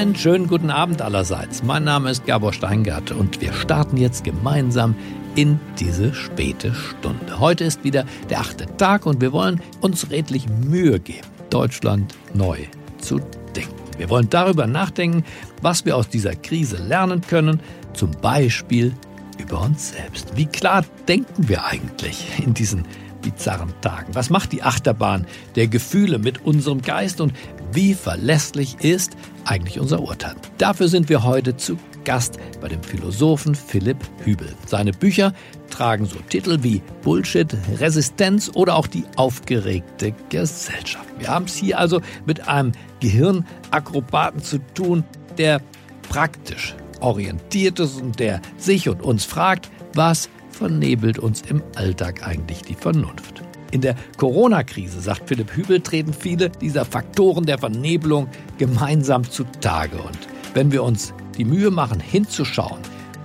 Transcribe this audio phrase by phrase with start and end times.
[0.00, 1.62] Einen schönen guten Abend allerseits.
[1.62, 4.94] Mein Name ist Gabor Steingart und wir starten jetzt gemeinsam
[5.34, 7.38] in diese späte Stunde.
[7.38, 12.60] Heute ist wieder der achte Tag und wir wollen uns redlich Mühe geben, Deutschland neu
[12.96, 13.20] zu
[13.54, 13.74] denken.
[13.98, 15.22] Wir wollen darüber nachdenken,
[15.60, 17.60] was wir aus dieser Krise lernen können,
[17.92, 18.94] zum Beispiel
[19.36, 20.34] über uns selbst.
[20.34, 22.86] Wie klar denken wir eigentlich in diesen
[23.20, 24.14] bizarren Tagen?
[24.14, 27.34] Was macht die Achterbahn der Gefühle mit unserem Geist und
[27.72, 30.34] wie verlässlich ist eigentlich unser Urteil?
[30.58, 34.54] Dafür sind wir heute zu Gast bei dem Philosophen Philipp Hübel.
[34.66, 35.32] Seine Bücher
[35.70, 41.08] tragen so Titel wie Bullshit, Resistenz oder auch die aufgeregte Gesellschaft.
[41.18, 45.04] Wir haben es hier also mit einem Gehirnakrobaten zu tun,
[45.38, 45.60] der
[46.08, 52.62] praktisch orientiert ist und der sich und uns fragt, was vernebelt uns im Alltag eigentlich
[52.62, 53.42] die Vernunft.
[53.70, 59.96] In der Corona-Krise, sagt Philipp Hübel, treten viele dieser Faktoren der Vernebelung gemeinsam zutage.
[59.96, 60.18] Und
[60.54, 62.80] wenn wir uns die Mühe machen, hinzuschauen,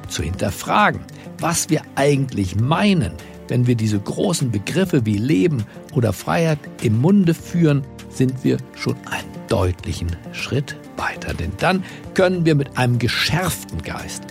[0.07, 1.01] zu hinterfragen,
[1.39, 3.13] was wir eigentlich meinen,
[3.47, 8.95] wenn wir diese großen Begriffe wie Leben oder Freiheit im Munde führen, sind wir schon
[9.09, 11.33] einen deutlichen Schritt weiter.
[11.33, 14.23] Denn dann können wir mit einem geschärften Geist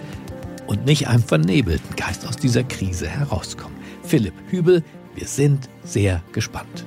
[0.66, 3.76] und nicht einem vernebelten Geist aus dieser Krise herauskommen.
[4.02, 4.82] Philipp Hübel
[5.14, 6.84] wir sind sehr gespannt.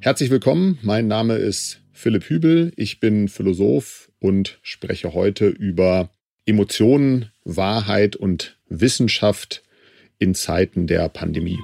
[0.00, 6.10] Herzlich willkommen, mein Name ist Philipp Hübel, ich bin Philosoph und spreche heute über
[6.44, 9.64] Emotionen, Wahrheit und Wissenschaft
[10.18, 11.58] in Zeiten der Pandemie.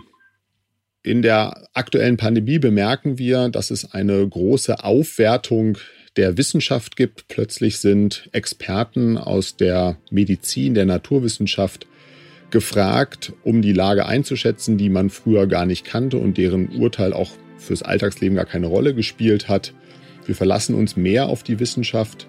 [1.05, 5.79] In der aktuellen Pandemie bemerken wir, dass es eine große Aufwertung
[6.17, 7.29] der Wissenschaft gibt.
[7.29, 11.87] Plötzlich sind Experten aus der Medizin, der Naturwissenschaft
[12.51, 17.31] gefragt, um die Lage einzuschätzen, die man früher gar nicht kannte und deren Urteil auch
[17.57, 19.73] fürs Alltagsleben gar keine Rolle gespielt hat.
[20.27, 22.27] Wir verlassen uns mehr auf die Wissenschaft.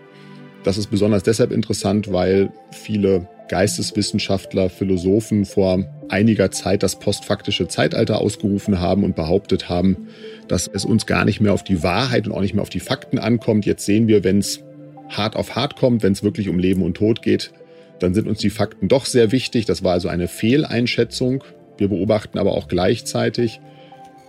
[0.64, 8.20] Das ist besonders deshalb interessant, weil viele Geisteswissenschaftler, Philosophen vor einiger Zeit das postfaktische Zeitalter
[8.20, 10.08] ausgerufen haben und behauptet haben,
[10.48, 12.80] dass es uns gar nicht mehr auf die Wahrheit und auch nicht mehr auf die
[12.80, 13.68] Fakten ankommt.
[13.68, 14.64] Jetzt sehen wir, wenn es
[15.08, 17.52] hart auf hart kommt, wenn es wirklich um Leben und Tod geht,
[18.00, 19.66] dann sind uns die Fakten doch sehr wichtig.
[19.66, 21.44] Das war also eine Fehleinschätzung.
[21.78, 23.62] Wir beobachten aber auch gleichzeitig,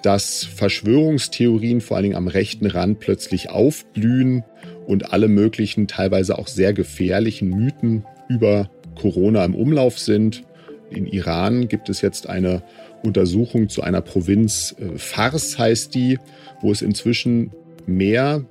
[0.03, 4.45] dass Verschwörungstheorien vor allen Dingen am rechten Rand plötzlich aufblühen
[4.87, 10.45] und alle möglichen, teilweise auch sehr gefährlichen Mythen über Corona im Umlauf sind.
[10.91, 12.63] In Iran gibt es jetzt eine
[13.03, 16.19] Untersuchung zu einer Provinz, äh, Fars heißt die,
[16.61, 17.51] wo es inzwischen
[17.87, 18.45] mehr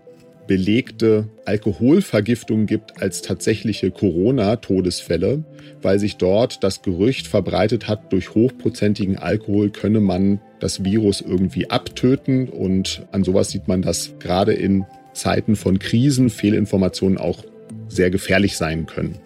[0.48, 5.44] belegte Alkoholvergiftungen gibt als tatsächliche Corona-Todesfälle,
[5.82, 11.70] weil sich dort das Gerücht verbreitet hat, durch hochprozentigen Alkohol könne man das Virus irgendwie
[11.70, 12.50] abtöten.
[12.50, 17.44] Und an sowas sieht man, dass gerade in Zeiten von Krisen Fehlinformationen auch
[17.88, 19.18] sehr gefährlich sein können.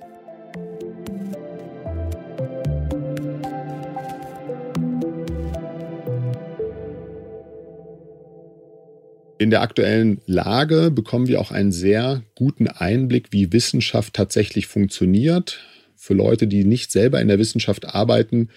[9.40, 15.60] In der aktuellen Lage bekommen wir auch einen sehr guten Einblick, wie Wissenschaft tatsächlich funktioniert.
[15.96, 18.50] Für Leute, die nicht selber in der Wissenschaft arbeiten,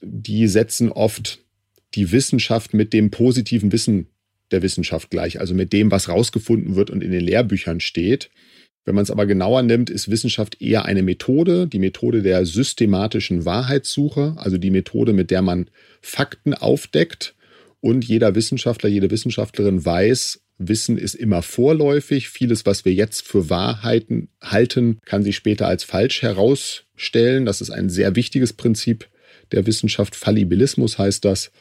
[0.00, 1.40] die setzen oft
[1.94, 4.08] die Wissenschaft mit dem positiven Wissen
[4.50, 8.30] der Wissenschaft gleich, also mit dem, was rausgefunden wird und in den Lehrbüchern steht.
[8.86, 13.44] Wenn man es aber genauer nimmt, ist Wissenschaft eher eine Methode, die Methode der systematischen
[13.44, 15.68] Wahrheitssuche, also die Methode, mit der man
[16.00, 17.34] Fakten aufdeckt
[17.80, 22.28] und jeder Wissenschaftler, jede Wissenschaftlerin weiß, Wissen ist immer vorläufig.
[22.28, 27.46] Vieles, was wir jetzt für Wahrheiten halten, kann sich später als falsch herausstellen.
[27.46, 29.08] Das ist ein sehr wichtiges Prinzip
[29.52, 30.16] der Wissenschaft.
[30.16, 31.52] Fallibilismus heißt das.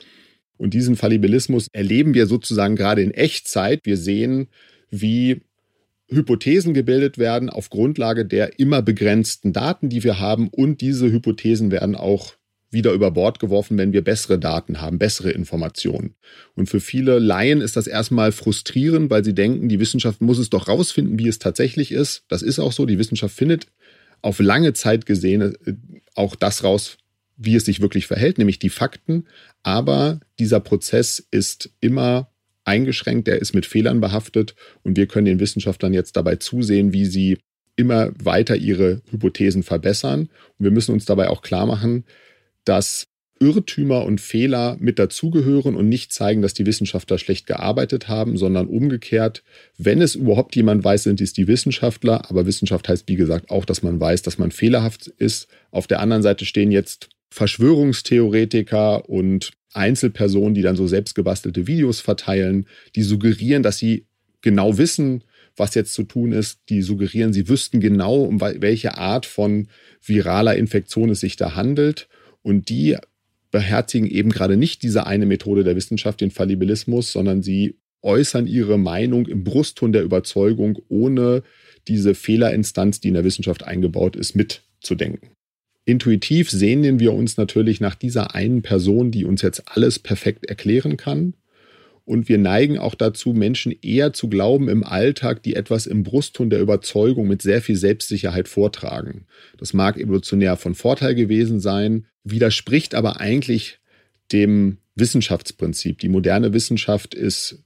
[0.58, 3.82] Und diesen Fallibilismus erleben wir sozusagen gerade in Echtzeit.
[3.84, 4.48] Wir sehen,
[4.90, 5.42] wie
[6.10, 10.48] Hypothesen gebildet werden auf Grundlage der immer begrenzten Daten, die wir haben.
[10.48, 12.34] Und diese Hypothesen werden auch
[12.70, 16.16] wieder über Bord geworfen, wenn wir bessere Daten haben, bessere Informationen.
[16.56, 20.50] Und für viele Laien ist das erstmal frustrierend, weil sie denken, die Wissenschaft muss es
[20.50, 22.24] doch rausfinden, wie es tatsächlich ist.
[22.28, 22.86] Das ist auch so.
[22.86, 23.68] Die Wissenschaft findet
[24.22, 25.74] auf lange Zeit gesehen äh,
[26.16, 26.98] auch das raus,
[27.38, 29.26] wie es sich wirklich verhält, nämlich die Fakten.
[29.64, 32.30] Aber dieser Prozess ist immer
[32.66, 37.06] eingeschränkt, der ist mit Fehlern behaftet und wir können den Wissenschaftlern jetzt dabei zusehen, wie
[37.06, 37.38] sie
[37.78, 40.30] immer weiter ihre Hypothesen verbessern.
[40.58, 42.04] Und wir müssen uns dabei auch klar machen,
[42.68, 43.08] dass
[43.40, 48.68] Irrtümer und Fehler mit dazugehören und nicht zeigen, dass die Wissenschaftler schlecht gearbeitet haben, sondern
[48.68, 49.44] umgekehrt,
[49.78, 52.30] wenn es überhaupt jemand weiß, sind es die Wissenschaftler.
[52.30, 55.48] Aber Wissenschaft heißt, wie gesagt, auch, dass man weiß, dass man fehlerhaft ist.
[55.72, 62.66] Auf der anderen Seite stehen jetzt Verschwörungstheoretiker und Einzelpersonen, die dann so selbstgebastelte Videos verteilen,
[62.96, 64.08] die suggerieren, dass sie
[64.42, 65.24] genau wissen,
[65.56, 66.60] was jetzt zu tun ist.
[66.70, 69.68] Die suggerieren, sie wüssten genau, um welche Art von
[70.02, 72.08] viraler Infektion es sich da handelt.
[72.48, 72.96] Und die
[73.52, 78.78] beherzigen eben gerade nicht diese eine Methode der Wissenschaft, den Fallibilismus, sondern sie äußern ihre
[78.80, 81.44] Meinung im Brustton der Überzeugung, ohne
[81.90, 85.32] diese Fehlerinstanz, die in der Wissenschaft eingebaut ist, mitzudenken.
[85.84, 90.96] Intuitiv sehnen wir uns natürlich nach dieser einen Person, die uns jetzt alles perfekt erklären
[90.96, 91.34] kann.
[92.08, 96.50] Und wir neigen auch dazu, Menschen eher zu glauben im Alltag, die etwas im Brustton
[96.50, 99.26] der Überzeugung mit sehr viel Selbstsicherheit vortragen.
[99.58, 103.80] Das mag evolutionär von Vorteil gewesen sein, widerspricht aber eigentlich
[104.32, 106.00] dem Wissenschaftsprinzip.
[106.00, 107.62] Die moderne Wissenschaft ist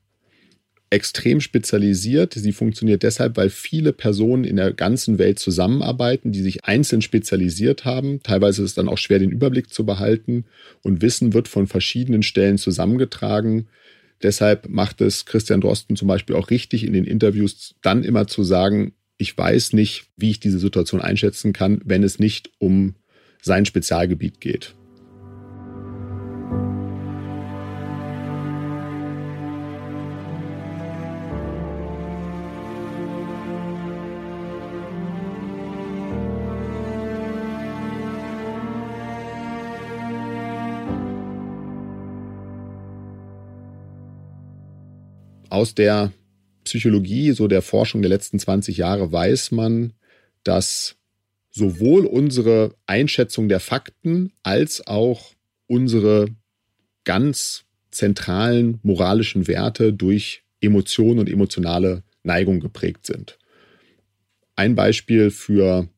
[0.89, 2.33] extrem spezialisiert.
[2.33, 7.85] Sie funktioniert deshalb, weil viele Personen in der ganzen Welt zusammenarbeiten, die sich einzeln spezialisiert
[7.85, 8.23] haben.
[8.23, 10.45] Teilweise ist es dann auch schwer, den Überblick zu behalten.
[10.81, 13.67] Und Wissen wird von verschiedenen Stellen zusammengetragen.
[14.23, 18.43] Deshalb macht es Christian Drosten zum Beispiel auch richtig, in den Interviews dann immer zu
[18.43, 22.95] sagen, ich weiß nicht, wie ich diese Situation einschätzen kann, wenn es nicht um
[23.41, 24.75] sein Spezialgebiet geht.
[45.51, 46.13] Aus der
[46.63, 49.91] Psychologie, so der Forschung der letzten 20 Jahre, weiß man,
[50.45, 50.95] dass
[51.49, 55.33] sowohl unsere Einschätzung der Fakten als auch
[55.67, 56.29] unsere
[57.03, 63.37] ganz zentralen moralischen Werte durch Emotionen und emotionale Neigung geprägt sind.
[64.55, 65.89] Ein Beispiel für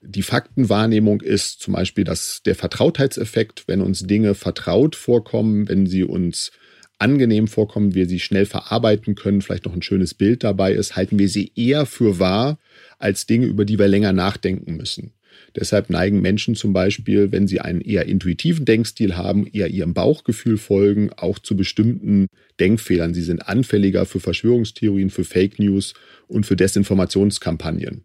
[0.00, 6.04] die Faktenwahrnehmung ist zum Beispiel dass der Vertrautheitseffekt, wenn uns Dinge vertraut vorkommen, wenn sie
[6.04, 6.52] uns
[6.98, 11.18] angenehm vorkommen, wir sie schnell verarbeiten können, vielleicht noch ein schönes Bild dabei ist, halten
[11.18, 12.58] wir sie eher für wahr
[12.98, 15.12] als Dinge, über die wir länger nachdenken müssen.
[15.54, 20.58] Deshalb neigen Menschen zum Beispiel, wenn sie einen eher intuitiven Denkstil haben, eher ihrem Bauchgefühl
[20.58, 22.26] folgen, auch zu bestimmten
[22.60, 23.14] Denkfehlern.
[23.14, 25.94] Sie sind anfälliger für Verschwörungstheorien, für Fake News
[26.28, 28.04] und für Desinformationskampagnen.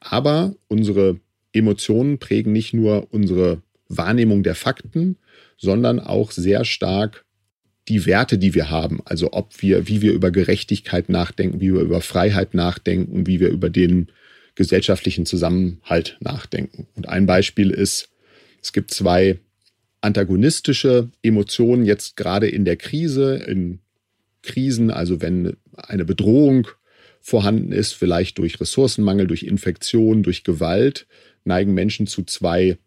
[0.00, 1.20] Aber unsere
[1.52, 5.16] Emotionen prägen nicht nur unsere Wahrnehmung der Fakten,
[5.56, 7.24] sondern auch sehr stark
[7.88, 11.80] die Werte, die wir haben, also ob wir, wie wir über Gerechtigkeit nachdenken, wie wir
[11.80, 14.08] über Freiheit nachdenken, wie wir über den
[14.54, 16.86] gesellschaftlichen Zusammenhalt nachdenken.
[16.94, 18.10] Und ein Beispiel ist,
[18.62, 19.38] es gibt zwei
[20.00, 23.80] antagonistische Emotionen jetzt gerade in der Krise, in
[24.42, 26.68] Krisen, also wenn eine Bedrohung
[27.20, 31.06] vorhanden ist, vielleicht durch Ressourcenmangel, durch Infektion, durch Gewalt,
[31.44, 32.78] neigen Menschen zu zwei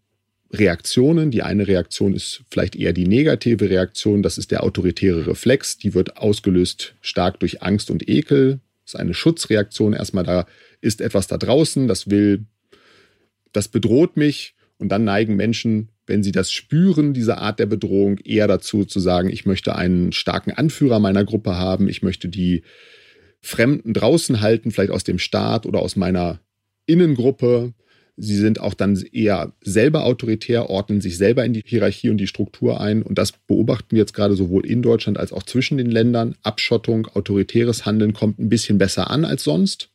[0.54, 1.32] Reaktionen.
[1.32, 5.94] Die eine Reaktion ist vielleicht eher die negative Reaktion, das ist der autoritäre Reflex, die
[5.94, 8.60] wird ausgelöst stark durch Angst und Ekel.
[8.84, 9.94] Das ist eine Schutzreaktion.
[9.94, 10.46] Erstmal da
[10.82, 12.46] ist etwas da draußen, das will,
[13.54, 14.56] das bedroht mich.
[14.78, 19.00] Und dann neigen Menschen, wenn sie das spüren, diese Art der Bedrohung, eher dazu zu
[19.00, 22.64] sagen, ich möchte einen starken Anführer meiner Gruppe haben, ich möchte die
[23.42, 26.40] Fremden draußen halten, vielleicht aus dem Staat oder aus meiner
[26.86, 27.74] Innengruppe.
[28.24, 32.28] Sie sind auch dann eher selber autoritär, ordnen sich selber in die Hierarchie und die
[32.28, 33.02] Struktur ein.
[33.02, 36.36] Und das beobachten wir jetzt gerade sowohl in Deutschland als auch zwischen den Ländern.
[36.44, 39.90] Abschottung, autoritäres Handeln kommt ein bisschen besser an als sonst.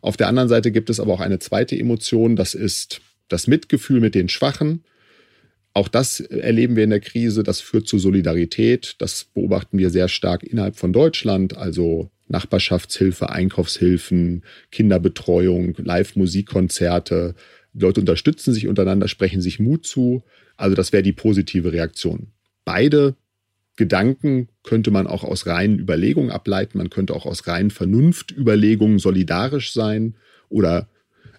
[0.00, 4.00] Auf der anderen Seite gibt es aber auch eine zweite Emotion, das ist das Mitgefühl
[4.00, 4.82] mit den Schwachen.
[5.72, 8.96] Auch das erleben wir in der Krise, das führt zu Solidarität.
[8.98, 17.36] Das beobachten wir sehr stark innerhalb von Deutschland, also Nachbarschaftshilfe, Einkaufshilfen, Kinderbetreuung, Live-Musikkonzerte,
[17.72, 20.22] die Leute unterstützen sich untereinander, sprechen sich Mut zu.
[20.56, 22.28] Also das wäre die positive Reaktion.
[22.64, 23.16] Beide
[23.76, 26.78] Gedanken könnte man auch aus reinen Überlegungen ableiten.
[26.78, 30.16] Man könnte auch aus reinen Vernunftüberlegungen solidarisch sein
[30.48, 30.88] oder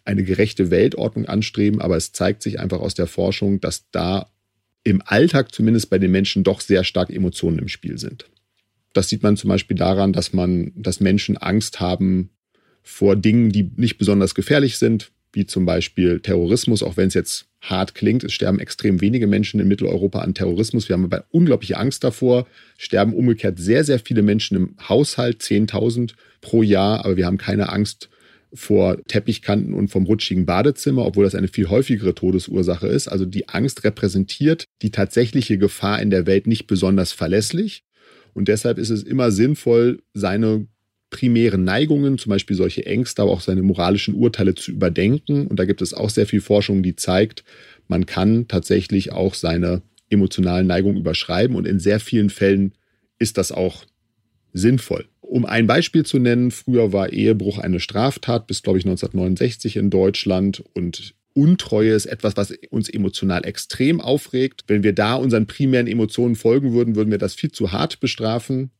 [0.06, 1.82] eine gerechte Weltordnung anstreben.
[1.82, 4.32] Aber es zeigt sich einfach aus der Forschung, dass da
[4.84, 8.26] im Alltag zumindest bei den Menschen doch sehr stark Emotionen im Spiel sind.
[8.94, 12.32] Das sieht man zum Beispiel daran, dass man, dass Menschen Angst haben
[12.82, 17.48] vor Dingen, die nicht besonders gefährlich sind wie zum Beispiel Terrorismus, auch wenn es jetzt
[17.62, 18.24] hart klingt.
[18.24, 20.90] Es sterben extrem wenige Menschen in Mitteleuropa an Terrorismus.
[20.90, 22.48] Wir haben aber unglaubliche Angst davor.
[22.78, 27.70] Sterben umgekehrt sehr, sehr viele Menschen im Haushalt, 10.000 pro Jahr, aber wir haben keine
[27.70, 28.10] Angst
[28.54, 33.08] vor Teppichkanten und vom rutschigen Badezimmer, obwohl das eine viel häufigere Todesursache ist.
[33.08, 37.84] Also die Angst repräsentiert die tatsächliche Gefahr in der Welt nicht besonders verlässlich.
[38.34, 40.68] Und deshalb ist es immer sinnvoll, seine
[41.12, 45.46] primären Neigungen, zum Beispiel solche Ängste, aber auch seine moralischen Urteile zu überdenken.
[45.46, 47.44] Und da gibt es auch sehr viel Forschung, die zeigt,
[47.88, 52.74] man kann tatsächlich auch seine emotionalen Neigungen überschreiben und in sehr vielen Fällen
[53.20, 53.86] ist das auch
[54.54, 55.06] sinnvoll.
[55.22, 59.90] Um ein Beispiel zu nennen, früher war Ehebruch eine Straftat bis, glaube ich, 1969 in
[59.90, 64.66] Deutschland und Untreue ist etwas, was uns emotional extrem aufregt.
[64.68, 68.72] Wenn wir da unseren primären Emotionen folgen würden, würden wir das viel zu hart bestrafen.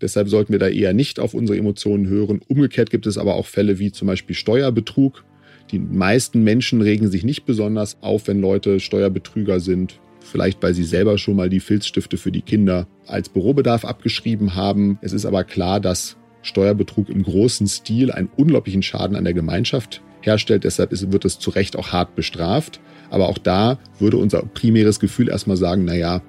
[0.00, 2.40] Deshalb sollten wir da eher nicht auf unsere Emotionen hören.
[2.48, 5.24] Umgekehrt gibt es aber auch Fälle wie zum Beispiel Steuerbetrug.
[5.70, 10.00] Die meisten Menschen regen sich nicht besonders auf, wenn Leute Steuerbetrüger sind.
[10.20, 14.98] Vielleicht, weil sie selber schon mal die Filzstifte für die Kinder als Bürobedarf abgeschrieben haben.
[15.02, 20.02] Es ist aber klar, dass Steuerbetrug im großen Stil einen unglaublichen Schaden an der Gemeinschaft
[20.22, 20.64] herstellt.
[20.64, 22.80] Deshalb wird es zu Recht auch hart bestraft.
[23.10, 26.22] Aber auch da würde unser primäres Gefühl erstmal sagen, naja,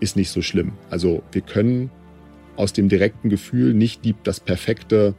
[0.00, 0.72] ist nicht so schlimm.
[0.90, 1.90] Also wir können
[2.58, 5.14] aus dem direkten Gefühl nicht die, das perfekte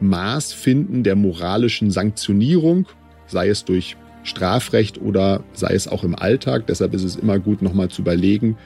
[0.00, 2.86] Maß finden der moralischen Sanktionierung,
[3.26, 6.66] sei es durch Strafrecht oder sei es auch im Alltag.
[6.66, 8.56] Deshalb ist es immer gut, nochmal zu überlegen,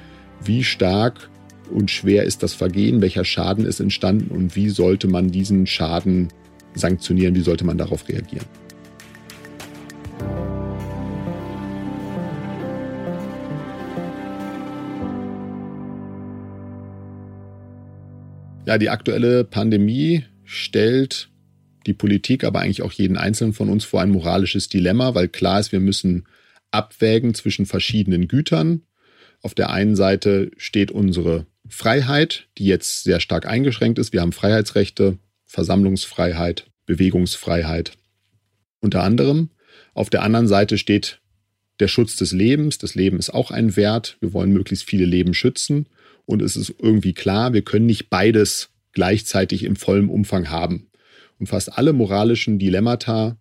[0.43, 1.29] wie stark
[1.71, 6.29] und schwer ist das Vergehen, welcher Schaden ist entstanden und wie sollte man diesen Schaden
[6.75, 8.47] sanktionieren, wie sollte man darauf reagieren.
[18.69, 21.31] Ja, die aktuelle Pandemie stellt
[21.87, 25.59] die Politik, aber eigentlich auch jeden Einzelnen von uns vor ein moralisches Dilemma, weil klar
[25.59, 26.27] ist, wir müssen
[26.71, 28.83] abwägen zwischen verschiedenen Gütern.
[29.41, 34.13] Auf der einen Seite steht unsere Freiheit, die jetzt sehr stark eingeschränkt ist.
[34.13, 37.93] Wir haben Freiheitsrechte, Versammlungsfreiheit, Bewegungsfreiheit.
[38.81, 39.49] Unter anderem.
[39.95, 41.23] Auf der anderen Seite steht
[41.81, 42.77] der Schutz des Lebens.
[42.77, 44.19] Das Leben ist auch ein Wert.
[44.21, 45.87] Wir wollen möglichst viele Leben schützen.
[46.29, 50.91] Und es ist irgendwie klar, wir können nicht beides gleichzeitig im vollen Umfang haben.
[51.39, 53.39] Und fast alle moralischen Dilemmata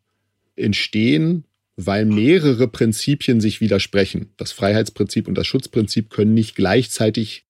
[0.55, 1.43] entstehen,
[1.75, 4.29] weil mehrere Prinzipien sich widersprechen.
[4.37, 7.45] Das Freiheitsprinzip und das Schutzprinzip können nicht gleichzeitig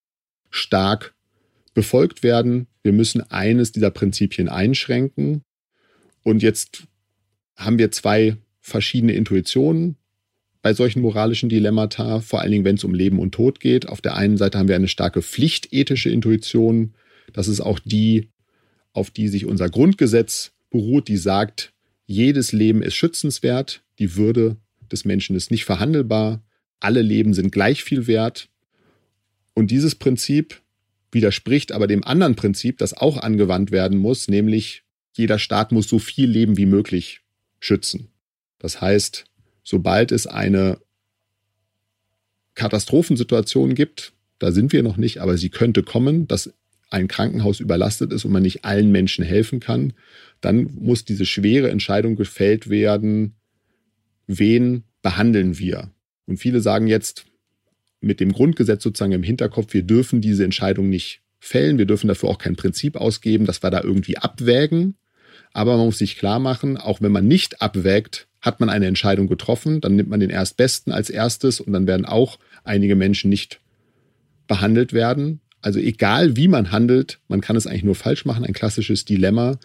[0.49, 1.13] stark
[1.75, 2.65] befolgt werden.
[2.81, 5.43] Wir müssen eines dieser Prinzipien einschränken.
[6.23, 6.87] Und jetzt
[7.55, 9.97] haben wir zwei verschiedene Intuitionen
[10.67, 13.87] bei solchen moralischen Dilemmata, vor allen Dingen, wenn es um Leben und Tod geht.
[13.87, 16.93] Auf der einen Seite haben wir eine starke pflichtethische Intuition.
[17.31, 18.27] Das ist auch die,
[18.91, 21.71] auf die sich unser Grundgesetz beruht, die sagt,
[22.05, 24.57] jedes Leben ist schützenswert, die Würde
[24.91, 26.43] des Menschen ist nicht verhandelbar,
[26.81, 28.49] alle Leben sind gleich viel wert.
[29.53, 30.61] Und dieses Prinzip
[31.13, 34.83] widerspricht aber dem anderen Prinzip, das auch angewandt werden muss, nämlich
[35.15, 37.21] jeder Staat muss so viel Leben wie möglich
[37.61, 38.09] schützen.
[38.59, 39.23] Das heißt,
[39.67, 40.79] sobald es eine
[42.55, 46.53] Katastrophensituation gibt, da sind wir noch nicht, aber sie könnte kommen, dass
[46.89, 49.91] ein Krankenhaus überlastet ist und man nicht allen Menschen helfen kann,
[50.39, 53.35] dann muss diese schwere Entscheidung gefällt werden,
[54.25, 55.91] wen behandeln wir?
[56.27, 57.25] Und viele sagen jetzt
[57.99, 62.29] mit dem Grundgesetz sozusagen im Hinterkopf, wir dürfen diese Entscheidung nicht fällen, wir dürfen dafür
[62.29, 64.95] auch kein Prinzip ausgeben, dass wir da irgendwie abwägen.
[65.53, 69.27] Aber man muss sich klar machen, auch wenn man nicht abwägt, hat man eine Entscheidung
[69.27, 73.59] getroffen, dann nimmt man den Erstbesten als erstes und dann werden auch einige Menschen nicht
[74.47, 75.41] behandelt werden.
[75.61, 79.57] Also egal wie man handelt, man kann es eigentlich nur falsch machen, ein klassisches Dilemma.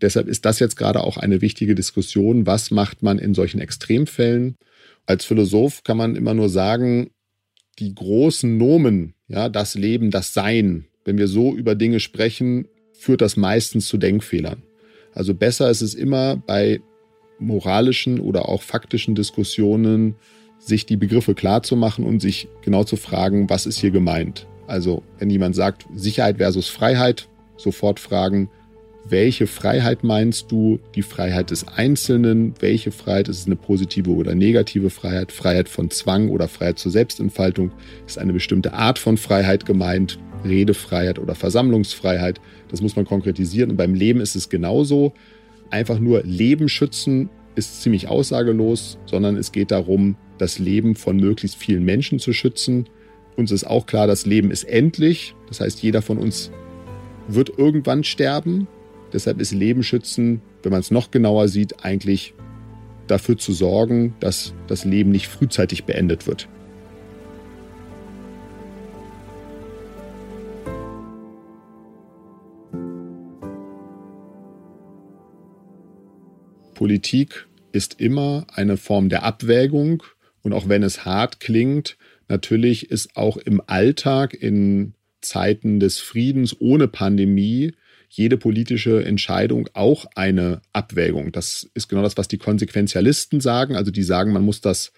[0.00, 2.46] Deshalb ist das jetzt gerade auch eine wichtige Diskussion.
[2.46, 4.56] Was macht man in solchen Extremfällen?
[5.06, 7.10] Als Philosoph kann man immer nur sagen,
[7.78, 13.20] die großen Nomen, ja, das Leben, das Sein, wenn wir so über Dinge sprechen, führt
[13.20, 14.62] das meistens zu Denkfehlern.
[15.14, 16.80] Also besser ist es immer bei
[17.38, 20.16] moralischen oder auch faktischen Diskussionen
[20.58, 24.46] sich die Begriffe klar zu machen und sich genau zu fragen, was ist hier gemeint.
[24.66, 28.50] Also wenn jemand sagt Sicherheit versus Freiheit, sofort fragen,
[29.10, 30.80] welche Freiheit meinst du?
[30.94, 32.52] Die Freiheit des Einzelnen?
[32.60, 35.32] Welche Freiheit ist es eine positive oder negative Freiheit?
[35.32, 37.70] Freiheit von Zwang oder Freiheit zur Selbstentfaltung?
[38.06, 40.18] Ist eine bestimmte Art von Freiheit gemeint?
[40.44, 42.40] Redefreiheit oder Versammlungsfreiheit?
[42.68, 43.70] Das muss man konkretisieren.
[43.70, 45.12] Und beim Leben ist es genauso
[45.70, 51.56] einfach nur Leben schützen ist ziemlich aussagelos, sondern es geht darum, das Leben von möglichst
[51.56, 52.88] vielen Menschen zu schützen.
[53.36, 55.34] Uns ist auch klar, das Leben ist endlich.
[55.48, 56.52] Das heißt, jeder von uns
[57.26, 58.68] wird irgendwann sterben.
[59.12, 62.34] Deshalb ist Leben schützen, wenn man es noch genauer sieht, eigentlich
[63.08, 66.48] dafür zu sorgen, dass das Leben nicht frühzeitig beendet wird.
[76.78, 80.04] Politik ist immer eine Form der Abwägung
[80.42, 86.54] und auch wenn es hart klingt, natürlich ist auch im Alltag in Zeiten des Friedens
[86.60, 87.72] ohne Pandemie
[88.08, 91.32] jede politische Entscheidung auch eine Abwägung.
[91.32, 93.74] Das ist genau das, was die Konsequenzialisten sagen.
[93.74, 94.92] Also die sagen, man muss das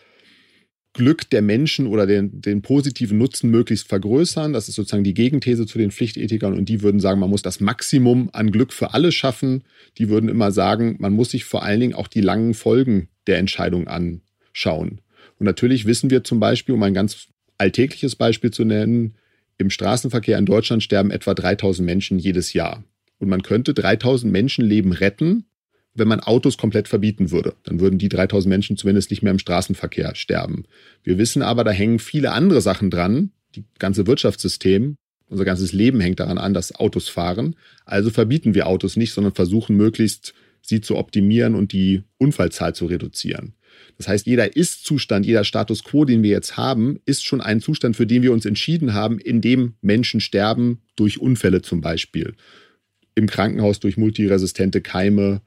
[0.92, 4.52] Glück der Menschen oder den, den positiven Nutzen möglichst vergrößern.
[4.52, 6.54] Das ist sozusagen die Gegenthese zu den Pflichtethikern.
[6.54, 9.62] Und die würden sagen, man muss das Maximum an Glück für alle schaffen.
[9.99, 13.38] Die würden immer sagen, man muss sich vor allen Dingen auch die langen Folgen der
[13.38, 15.00] Entscheidung anschauen.
[15.38, 19.14] Und natürlich wissen wir zum Beispiel, um ein ganz alltägliches Beispiel zu nennen,
[19.59, 22.82] im Straßenverkehr in Deutschland sterben etwa 3000 Menschen jedes Jahr.
[23.18, 25.44] Und man könnte 3000 Menschenleben retten,
[25.94, 27.54] wenn man Autos komplett verbieten würde.
[27.64, 30.64] Dann würden die 3000 Menschen zumindest nicht mehr im Straßenverkehr sterben.
[31.02, 33.32] Wir wissen aber, da hängen viele andere Sachen dran.
[33.56, 37.56] Die ganze Wirtschaftssystem, unser ganzes Leben hängt daran an, dass Autos fahren.
[37.85, 42.87] Also verbieten wir Autos nicht, sondern versuchen möglichst sie zu optimieren und die Unfallzahl zu
[42.87, 43.54] reduzieren.
[43.97, 47.97] Das heißt, jeder Ist-Zustand, jeder Status quo, den wir jetzt haben, ist schon ein Zustand,
[47.97, 52.35] für den wir uns entschieden haben, in dem Menschen sterben durch Unfälle zum Beispiel.
[53.14, 55.42] Im Krankenhaus durch multiresistente Keime,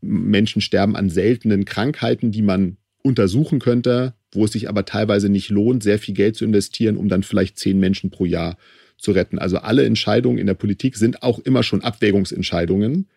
[0.00, 5.48] Menschen sterben an seltenen Krankheiten, die man untersuchen könnte, wo es sich aber teilweise nicht
[5.48, 8.56] lohnt, sehr viel Geld zu investieren, um dann vielleicht zehn Menschen pro Jahr
[8.98, 9.38] zu retten.
[9.38, 13.08] Also alle Entscheidungen in der Politik sind auch immer schon Abwägungsentscheidungen.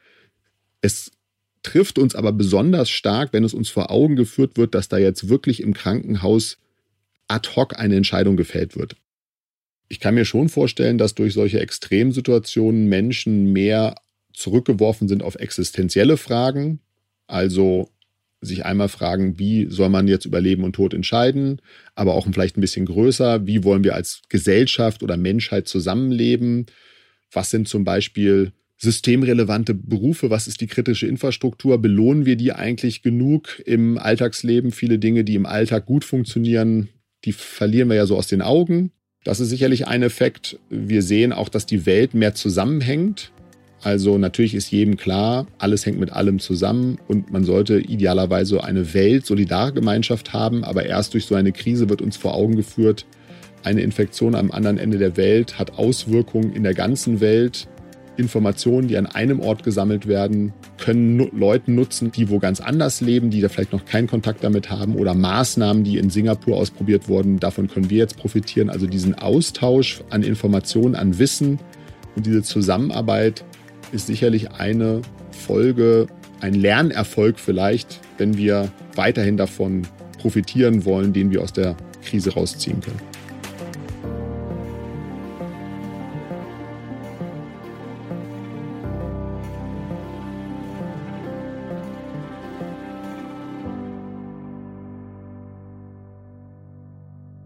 [0.81, 1.11] Es
[1.61, 5.29] trifft uns aber besonders stark, wenn es uns vor Augen geführt wird, dass da jetzt
[5.29, 6.57] wirklich im Krankenhaus
[7.27, 8.95] ad hoc eine Entscheidung gefällt wird.
[9.89, 13.95] Ich kann mir schon vorstellen, dass durch solche Extremsituationen Menschen mehr
[14.33, 16.79] zurückgeworfen sind auf existenzielle Fragen,
[17.27, 17.89] also
[18.41, 21.61] sich einmal fragen, wie soll man jetzt über Leben und Tod entscheiden,
[21.95, 26.65] aber auch vielleicht ein bisschen größer, wie wollen wir als Gesellschaft oder Menschheit zusammenleben,
[27.31, 33.01] was sind zum Beispiel systemrelevante Berufe, was ist die kritische Infrastruktur, belohnen wir die eigentlich
[33.01, 36.89] genug im Alltagsleben, viele Dinge, die im Alltag gut funktionieren,
[37.23, 38.91] die verlieren wir ja so aus den Augen.
[39.23, 40.59] Das ist sicherlich ein Effekt.
[40.69, 43.31] Wir sehen auch, dass die Welt mehr zusammenhängt.
[43.83, 48.93] Also natürlich ist jedem klar, alles hängt mit allem zusammen und man sollte idealerweise eine
[48.93, 53.05] Welt-Solidargemeinschaft haben, aber erst durch so eine Krise wird uns vor Augen geführt,
[53.63, 57.67] eine Infektion am anderen Ende der Welt hat Auswirkungen in der ganzen Welt.
[58.15, 63.31] Informationen, die an einem Ort gesammelt werden, können Leuten nutzen, die wo ganz anders leben,
[63.31, 67.39] die da vielleicht noch keinen Kontakt damit haben oder Maßnahmen, die in Singapur ausprobiert wurden,
[67.39, 68.69] davon können wir jetzt profitieren.
[68.69, 71.57] Also diesen Austausch an Informationen, an Wissen
[72.15, 73.43] und diese Zusammenarbeit
[73.93, 75.01] ist sicherlich eine
[75.31, 76.07] Folge,
[76.41, 79.87] ein Lernerfolg vielleicht, wenn wir weiterhin davon
[80.19, 82.99] profitieren wollen, den wir aus der Krise rausziehen können.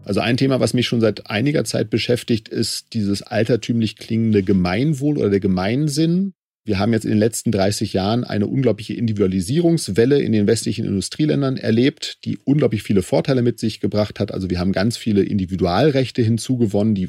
[0.08, 5.18] Also ein Thema, was mich schon seit einiger Zeit beschäftigt, ist dieses altertümlich klingende Gemeinwohl
[5.18, 6.32] oder der Gemeinsinn.
[6.68, 11.56] Wir haben jetzt in den letzten 30 Jahren eine unglaubliche Individualisierungswelle in den westlichen Industrieländern
[11.56, 14.34] erlebt, die unglaublich viele Vorteile mit sich gebracht hat.
[14.34, 16.94] Also wir haben ganz viele Individualrechte hinzugewonnen.
[16.94, 17.08] Die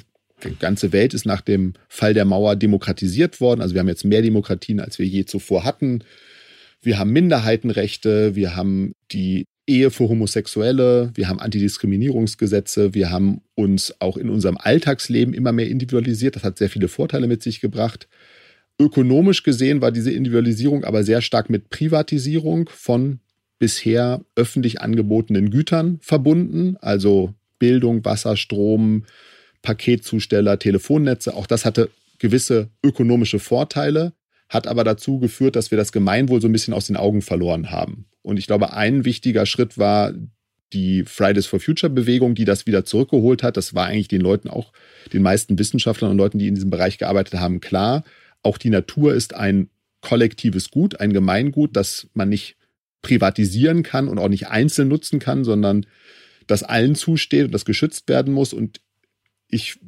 [0.60, 3.60] ganze Welt ist nach dem Fall der Mauer demokratisiert worden.
[3.60, 6.06] Also wir haben jetzt mehr Demokratien, als wir je zuvor hatten.
[6.82, 13.93] Wir haben Minderheitenrechte, wir haben die Ehe für Homosexuelle, wir haben Antidiskriminierungsgesetze, wir haben uns
[14.00, 16.38] auch in unserem Alltagsleben immer mehr individualisiert.
[16.38, 18.08] Das hat sehr viele Vorteile mit sich gebracht.
[18.79, 23.19] Ökonomisch gesehen war diese Individualisierung aber sehr stark mit Privatisierung von
[23.59, 29.03] bisher öffentlich angebotenen Gütern verbunden, also Bildung, Wasser, Strom,
[29.61, 31.35] Paketzusteller, Telefonnetze.
[31.35, 31.89] Auch das hatte
[32.19, 34.13] gewisse ökonomische Vorteile,
[34.47, 37.71] hat aber dazu geführt, dass wir das Gemeinwohl so ein bisschen aus den Augen verloren
[37.71, 38.05] haben.
[38.21, 40.13] Und ich glaube, ein wichtiger Schritt war
[40.71, 43.57] die Fridays for Future Bewegung, die das wieder zurückgeholt hat.
[43.57, 44.71] Das war eigentlich den Leuten auch,
[45.11, 48.03] den meisten Wissenschaftlern und Leuten, die in diesem Bereich gearbeitet haben, klar.
[48.43, 49.69] Auch die Natur ist ein
[50.02, 52.56] kollektives Gut, ein Gemeingut, das man nicht
[53.02, 55.86] privatisieren kann und auch nicht einzeln nutzen kann, sondern
[56.47, 58.54] das allen zusteht und das geschützt werden muss.
[58.54, 58.82] Und
[59.47, 59.80] ich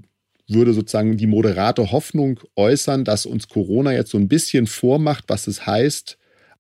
[0.48, 5.48] würde sozusagen die moderate Hoffnung äußern, dass uns Corona jetzt so ein bisschen vormacht, was
[5.48, 6.18] es heißt,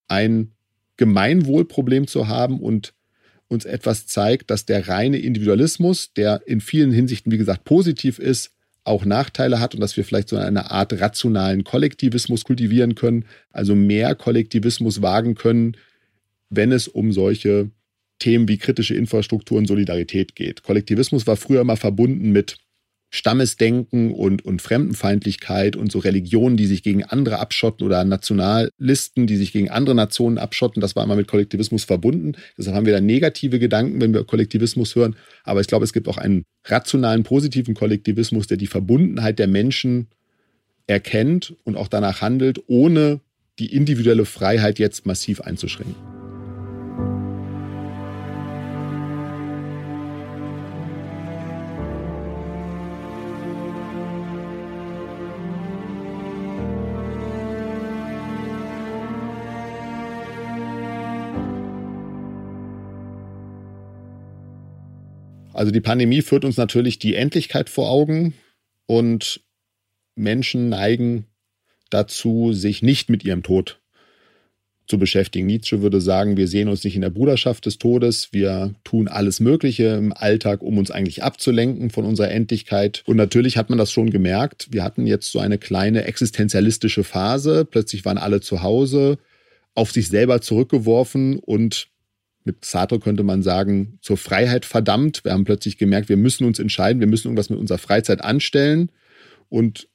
[0.07, 0.51] ein
[0.97, 2.93] Gemeinwohlproblem zu haben und
[3.47, 8.51] uns etwas zeigt, dass der reine Individualismus, der in vielen Hinsichten, wie gesagt, positiv ist,
[8.83, 13.75] auch Nachteile hat und dass wir vielleicht so eine Art rationalen Kollektivismus kultivieren können, also
[13.75, 15.77] mehr Kollektivismus wagen können,
[16.49, 17.69] wenn es um solche
[18.19, 20.63] Themen wie kritische Infrastruktur und Solidarität geht.
[20.63, 22.57] Kollektivismus war früher immer verbunden mit
[23.13, 29.35] Stammesdenken und, und Fremdenfeindlichkeit und so Religionen, die sich gegen andere abschotten oder Nationalisten, die
[29.35, 30.79] sich gegen andere Nationen abschotten.
[30.81, 32.37] Das war immer mit Kollektivismus verbunden.
[32.57, 35.17] Deshalb haben wir da negative Gedanken, wenn wir Kollektivismus hören.
[35.43, 40.07] Aber ich glaube, es gibt auch einen rationalen, positiven Kollektivismus, der die Verbundenheit der Menschen
[40.87, 43.19] erkennt und auch danach handelt, ohne
[43.59, 46.20] die individuelle Freiheit jetzt massiv einzuschränken.
[65.61, 68.33] Also die Pandemie führt uns natürlich die Endlichkeit vor Augen
[68.87, 69.41] und
[70.15, 71.27] Menschen neigen
[71.91, 73.79] dazu, sich nicht mit ihrem Tod
[74.87, 75.45] zu beschäftigen.
[75.45, 79.39] Nietzsche würde sagen, wir sehen uns nicht in der Bruderschaft des Todes, wir tun alles
[79.39, 83.03] Mögliche im Alltag, um uns eigentlich abzulenken von unserer Endlichkeit.
[83.05, 84.69] Und natürlich hat man das schon gemerkt.
[84.71, 87.65] Wir hatten jetzt so eine kleine existenzialistische Phase.
[87.65, 89.19] Plötzlich waren alle zu Hause,
[89.75, 91.91] auf sich selber zurückgeworfen und
[92.43, 95.23] mit Sartre könnte man sagen, zur Freiheit verdammt.
[95.23, 98.91] Wir haben plötzlich gemerkt, wir müssen uns entscheiden, wir müssen irgendwas mit unserer Freizeit anstellen.
[99.49, 99.87] Und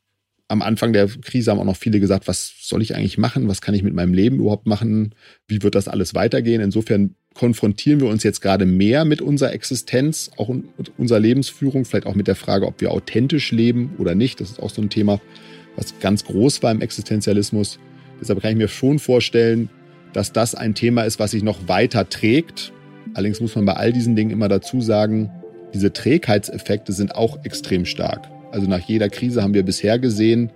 [0.49, 3.49] am Anfang der Krise haben auch noch viele gesagt, was soll ich eigentlich machen?
[3.49, 5.15] Was kann ich mit meinem Leben überhaupt machen?
[5.49, 6.61] Wie wird das alles weitergehen?
[6.61, 12.07] Insofern konfrontieren wir uns jetzt gerade mehr mit unserer Existenz, auch mit unserer Lebensführung, vielleicht
[12.07, 14.41] auch mit der Frage, ob wir authentisch leben oder nicht.
[14.41, 15.21] Das ist auch so ein Thema,
[15.75, 17.79] was ganz groß war im Existenzialismus.
[18.21, 19.69] Deshalb kann ich mir schon vorstellen,
[20.17, 22.73] dass das ein Thema ist, was sich noch weiter trägt.
[23.13, 25.31] Allerdings muss man bei all diesen Dingen immer dazu sagen,
[25.75, 28.27] diese Trägheitseffekte sind auch extrem stark.
[28.51, 30.51] Also nach jeder Krise haben wir bisher gesehen,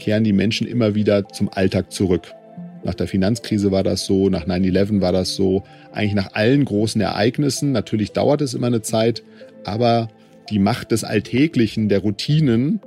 [0.00, 2.34] kehren die Menschen immer wieder zum Alltag zurück.
[2.82, 7.00] Nach der Finanzkrise war das so, nach 9-11 war das so, eigentlich nach allen großen
[7.00, 7.70] Ereignissen.
[7.70, 9.22] Natürlich dauert es immer eine Zeit,
[9.62, 10.08] aber
[10.50, 12.80] die Macht des Alltäglichen, der Routinen,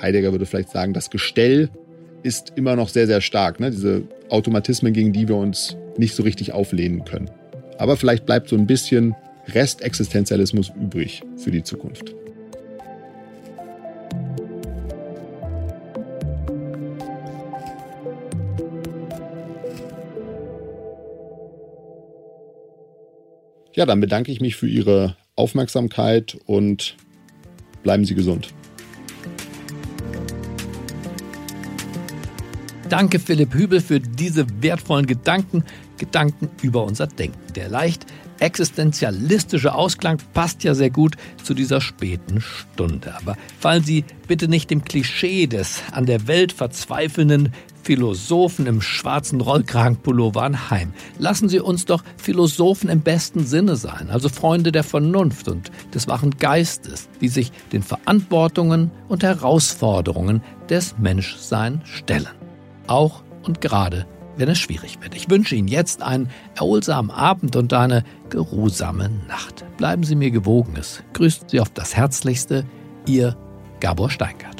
[0.00, 1.68] Heidegger würde vielleicht sagen, das Gestell
[2.22, 3.60] ist immer noch sehr, sehr stark.
[3.60, 3.70] Ne?
[3.70, 7.30] Diese Automatismen, gegen die wir uns nicht so richtig auflehnen können.
[7.78, 9.14] Aber vielleicht bleibt so ein bisschen
[9.48, 12.14] Restexistenzialismus übrig für die Zukunft.
[23.74, 26.94] Ja, dann bedanke ich mich für Ihre Aufmerksamkeit und
[27.82, 28.52] bleiben Sie gesund.
[32.92, 35.64] Danke Philipp Hübel für diese wertvollen Gedanken,
[35.96, 37.54] Gedanken über unser Denken.
[37.54, 38.04] Der leicht
[38.38, 43.14] existenzialistische Ausklang passt ja sehr gut zu dieser späten Stunde.
[43.16, 49.40] Aber fallen Sie bitte nicht dem Klischee des an der Welt verzweifelnden Philosophen im schwarzen
[49.40, 50.92] Rollkragenpullover anheim.
[51.18, 56.08] Lassen Sie uns doch Philosophen im besten Sinne sein, also Freunde der Vernunft und des
[56.08, 62.41] wachen Geistes, die sich den Verantwortungen und Herausforderungen des Menschseins stellen
[62.86, 65.14] auch und gerade wenn es schwierig wird.
[65.14, 69.64] Ich wünsche Ihnen jetzt einen erholsamen Abend und eine geruhsame Nacht.
[69.76, 70.74] Bleiben Sie mir gewogen.
[70.78, 72.64] Es grüßt Sie auf das Herzlichste,
[73.06, 73.36] Ihr
[73.80, 74.51] Gabor Steingart.